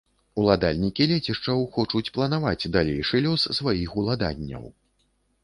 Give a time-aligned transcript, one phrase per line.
[0.43, 4.69] Уладальнікі лецішчаў хочуць планаваць далейшы лёс сваіх уладанняў.